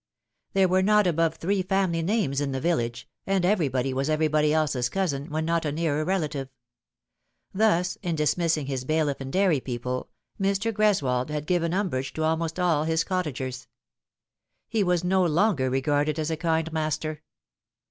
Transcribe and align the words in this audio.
There 0.53 0.67
weie 0.67 0.83
not 0.83 1.05
above 1.05 1.35
three 1.35 1.61
family 1.61 2.01
names 2.01 2.41
in 2.41 2.53
the 2.53 2.59
village, 2.59 3.07
and 3.27 3.45
everybody 3.45 3.93
waa 3.93 4.05
everybody 4.09 4.51
else's 4.51 4.89
cousin, 4.89 5.27
when 5.29 5.45
not 5.45 5.63
a 5.63 5.71
nearer 5.71 6.03
relative. 6.03 6.49
Thus, 7.53 7.99
in 8.01 8.15
dismissing 8.15 8.65
his 8.65 8.83
bailiff 8.83 9.21
and 9.21 9.31
dairy 9.31 9.59
people, 9.59 10.09
Mr. 10.41 10.73
Greswold 10.73 11.29
had 11.29 11.45
given 11.45 11.71
umbrage 11.71 12.13
to 12.13 12.23
almost 12.23 12.59
all 12.59 12.85
his 12.85 13.03
cottagers. 13.03 13.67
He 14.67 14.83
was 14.83 15.03
no 15.03 15.23
longer 15.23 15.69
regarded 15.69 16.17
as 16.17 16.31
a 16.31 16.35
kind 16.35 16.73
master. 16.73 17.21